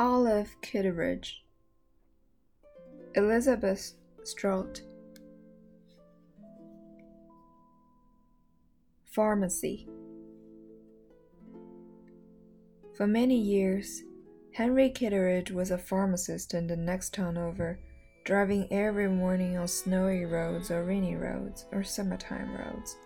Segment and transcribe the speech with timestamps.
[0.00, 1.44] Olive Kitteridge,
[3.16, 4.80] Elizabeth Strout,
[9.04, 9.88] Pharmacy.
[12.96, 14.04] For many years,
[14.52, 17.80] Henry Kitteridge was a pharmacist in the next town over,
[18.24, 22.96] driving every morning on snowy roads or rainy roads or summertime roads.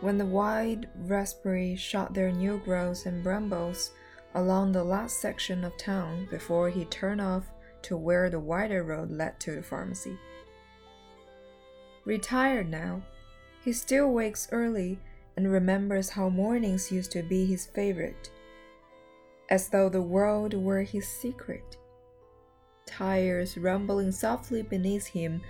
[0.00, 3.92] When the wild raspberry shot their new growths and brambles
[4.34, 7.50] along the last section of town before he turned off
[7.82, 10.18] to where the wider road led to the pharmacy.
[12.04, 13.02] Retired now,
[13.62, 14.98] he still wakes early
[15.36, 18.30] and remembers how mornings used to be his favorite
[19.50, 21.76] as though the world were his secret.
[22.86, 25.42] Tires rumbling softly beneath him,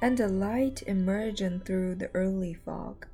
[0.00, 3.04] and the light emerging through the early fog.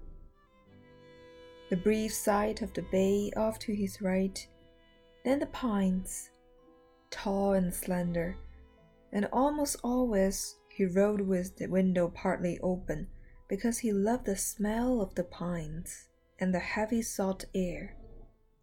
[1.70, 4.46] The brief sight of the bay off to his right,
[5.24, 6.30] then the pines,
[7.10, 8.36] tall and slender,
[9.12, 13.06] and almost always he rode with the window partly open
[13.48, 16.08] because he loved the smell of the pines
[16.38, 17.96] and the heavy salt air,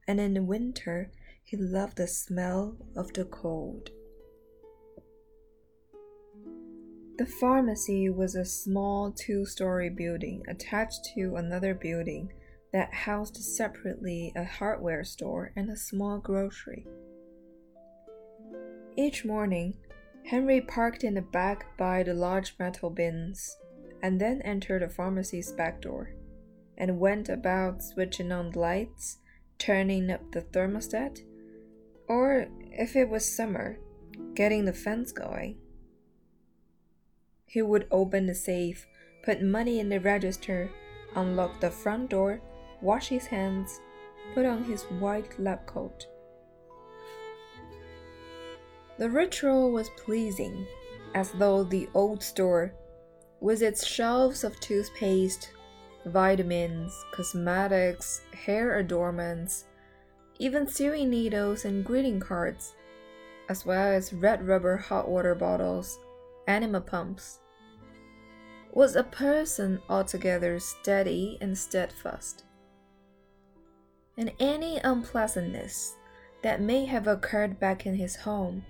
[0.08, 1.10] and in the winter
[1.44, 3.90] he loved the smell of the cold.
[7.18, 12.34] The pharmacy was a small two story building attached to another building
[12.74, 16.88] that housed separately a hardware store and a small grocery.
[18.96, 19.76] Each morning,
[20.26, 23.58] Henry parked in the back by the large metal bins
[24.02, 26.14] and then entered the pharmacy's back door
[26.78, 29.18] and went about switching on the lights,
[29.58, 31.20] turning up the thermostat,
[32.08, 33.78] or if it was summer,
[34.34, 35.58] getting the fence going.
[37.46, 38.88] He would open the safe,
[39.24, 40.72] put money in the register,
[41.16, 42.42] unlock the front door,
[42.82, 43.80] wash his hands,
[44.34, 46.08] put on his white lab coat.
[48.98, 50.68] The ritual was pleasing,
[51.16, 52.74] as though the old store,
[53.40, 55.52] with its shelves of toothpaste,
[56.06, 59.66] vitamins, cosmetics, hair adornments,
[60.40, 62.76] even sewing needles and greeting cards,
[63.50, 66.00] as well as red rubber hot water bottles,
[66.48, 67.40] enema pumps,
[68.72, 72.46] was a person altogether steady and steadfast.
[74.18, 75.96] And any unpleasantness
[76.44, 78.66] that may have occurred back in his home,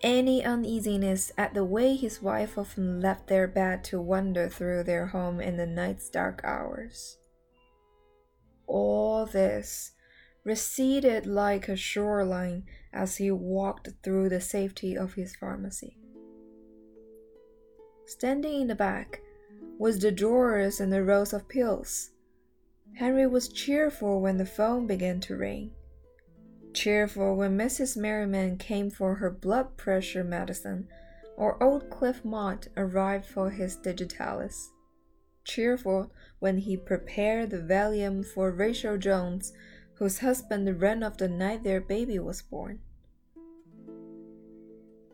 [0.00, 5.06] any uneasiness at the way his wife often left their bed to wander through their
[5.06, 7.18] home in the night's dark hours.
[8.66, 9.92] All this
[10.44, 15.96] receded like a shoreline as he walked through the safety of his pharmacy.
[18.06, 19.20] Standing in the back,
[19.78, 22.10] was the drawers and the rows of pills,
[22.96, 25.72] Henry was cheerful when the phone began to ring.
[26.72, 27.96] Cheerful when Mrs.
[27.96, 30.88] Merriman came for her blood pressure medicine
[31.36, 34.70] or old Cliff Mott arrived for his digitalis.
[35.44, 39.52] Cheerful when he prepared the Valium for Rachel Jones
[39.94, 42.80] whose husband ran off the night their baby was born.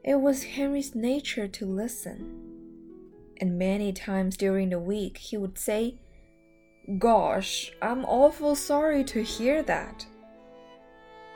[0.02, 2.41] It was Henry's nature to listen,
[3.38, 6.00] and many times during the week he would say,
[6.98, 10.06] Gosh, I'm awful sorry to hear that.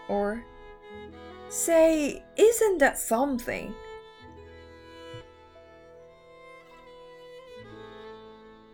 [0.09, 0.45] Or,
[1.49, 3.73] Say, isn't that something?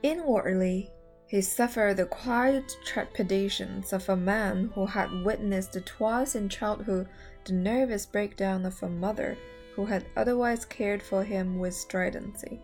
[0.03, 0.91] Inwardly,
[1.27, 7.07] he suffered the quiet trepidations of a man who had witnessed twice in childhood
[7.45, 9.37] the nervous breakdown of a mother
[9.75, 12.59] who had otherwise cared for him with stridency.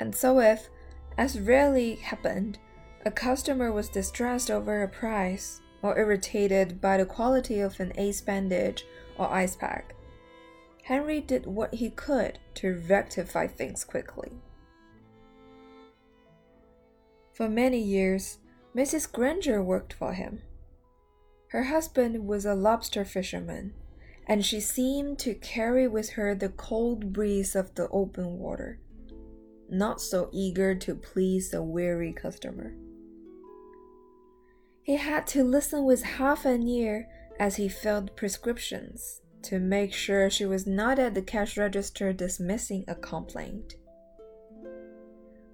[0.00, 0.68] And so, if,
[1.18, 2.58] as rarely happened,
[3.04, 8.20] a customer was distressed over a price or irritated by the quality of an ace
[8.20, 8.86] bandage
[9.18, 9.94] or ice pack,
[10.84, 14.32] Henry did what he could to rectify things quickly.
[17.34, 18.38] For many years,
[18.74, 19.10] Mrs.
[19.10, 20.42] Granger worked for him.
[21.48, 23.74] Her husband was a lobster fisherman,
[24.26, 28.78] and she seemed to carry with her the cold breeze of the open water,
[29.70, 32.74] not so eager to please the weary customer.
[34.82, 40.30] He had to listen with half an ear as he filled prescriptions to make sure
[40.30, 43.74] she was not at the cash register dismissing a complaint.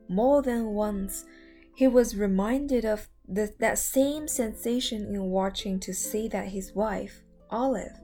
[0.08, 1.24] More than once,
[1.74, 7.22] he was reminded of the, that same sensation in watching to see that his wife,
[7.50, 7.98] Olive,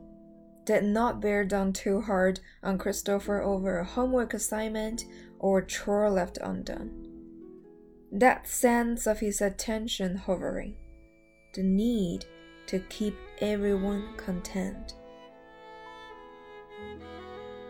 [0.64, 5.04] did not bear down too hard on Christopher over a homework assignment
[5.38, 7.06] or chore left undone.
[8.12, 10.76] That sense of his attention hovering,
[11.54, 12.24] the need
[12.66, 14.94] to keep everyone content.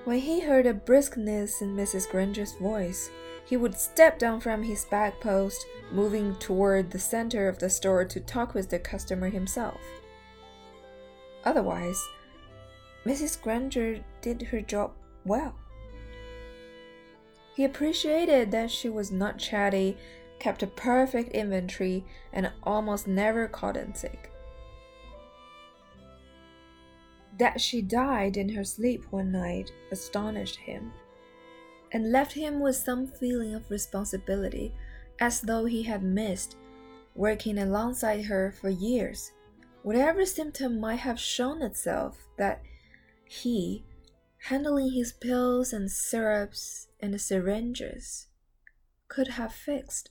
[0.05, 2.11] When he heard a briskness in Mrs.
[2.11, 3.11] Granger's voice,
[3.45, 8.05] he would step down from his back post, moving toward the center of the store
[8.05, 9.81] to talk with the customer himself.
[11.45, 12.01] Otherwise,
[13.05, 13.41] Mrs.
[13.41, 14.93] Granger did her job
[15.25, 15.55] well.
[17.57, 19.97] He appreciated that she was not chatty,
[20.39, 24.31] kept a perfect inventory, and almost never called in sick.
[27.39, 30.93] That she died in her sleep one night astonished him,
[31.93, 34.75] and left him with some feeling of responsibility,
[35.19, 36.57] as though he had missed,
[37.15, 39.33] working alongside her for years,
[39.83, 42.63] whatever symptom might have shown itself that
[43.33, 43.85] he,
[44.49, 48.27] handling his pills and syrups and syringes,
[49.07, 50.11] could have fixed.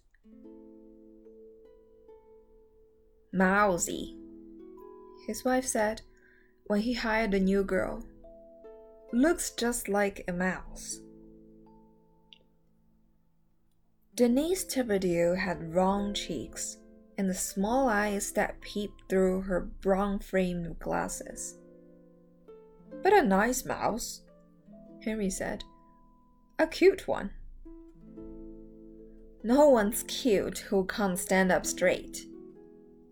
[3.33, 4.15] Mousy,
[5.27, 6.01] his wife said
[6.67, 8.05] when he hired a new girl.
[9.11, 11.01] Looks just like a mouse.
[14.15, 16.77] Denise Thibodeau had round cheeks
[17.17, 21.58] and the small eyes that peeped through her brown framed glasses.
[23.01, 24.21] But a nice mouse,
[25.03, 25.63] Henry said.
[26.57, 27.31] A cute one.
[29.41, 32.25] No one's cute who can't stand up straight,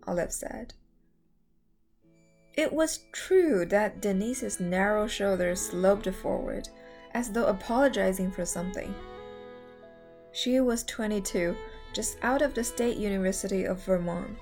[0.06, 0.74] Olive said.
[2.54, 6.68] It was true that Denise's narrow shoulders sloped forward,
[7.14, 8.94] as though apologizing for something.
[10.32, 11.56] She was 22,
[11.94, 14.36] just out of the State University of Vermont.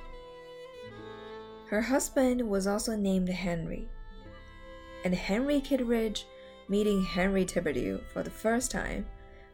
[1.68, 3.88] Her husband was also named Henry.
[5.06, 6.26] And Henry Kitteridge,
[6.66, 9.06] meeting Henry Thibodeau for the first time,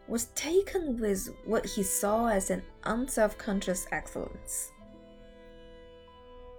[0.08, 4.72] was taken with what he saw as an unself conscious excellence.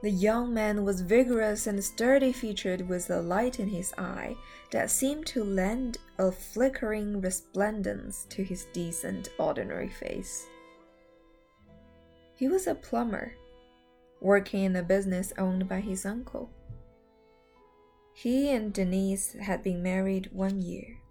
[0.04, 4.36] The young man was vigorous and sturdy featured with a light in his eye
[4.69, 10.46] that seemed to lend a flickering resplendence to his decent, ordinary face.
[12.36, 13.34] He was a plumber,
[14.22, 16.51] working in a business owned by his uncle.
[18.24, 21.02] He and Denise had been married one year.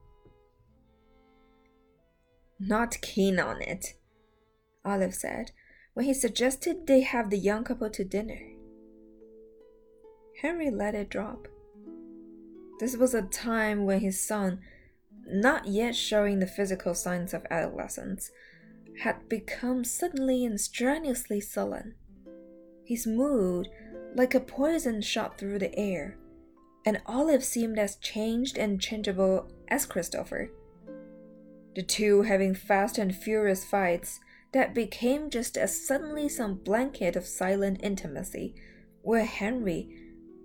[2.59, 3.99] Not keen on it,
[4.83, 5.51] Olive said
[5.93, 8.41] when he suggested they have the young couple to dinner.
[10.41, 11.49] Henry let it drop.
[12.81, 14.61] This was a time when his son,
[15.27, 18.31] not yet showing the physical signs of adolescence,
[19.03, 21.95] had become suddenly and strenuously sullen.
[22.87, 23.69] His mood,
[24.17, 26.17] like a poison shot through the air,
[26.85, 30.51] and Olive seemed as changed and changeable as Christopher.
[31.75, 34.21] The two having fast and furious fights
[34.53, 38.55] that became just as suddenly some blanket of silent intimacy,
[39.03, 39.89] where Henry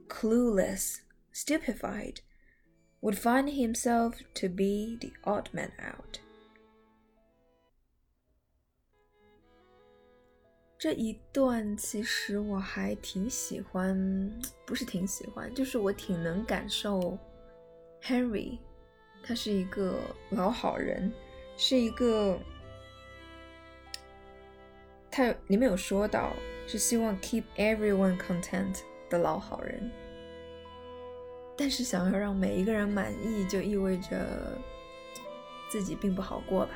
[0.08, 1.02] clueless,
[1.32, 2.22] stupefied,
[3.02, 6.20] would find himself to be the odd man out.
[10.80, 14.32] 这一段其实我还挺喜欢，
[14.64, 17.18] 不是挺喜欢，就是我挺能感受
[18.04, 18.60] Henry，
[19.24, 21.12] 他是一个老好人，
[21.58, 22.38] 是一个，
[25.10, 26.32] 他里面有说到
[26.68, 29.92] 是希望 keep everyone content 的老好人，
[31.58, 34.56] 但是想要让每一个人满意，就意味着
[35.72, 36.76] 自己并不好过吧。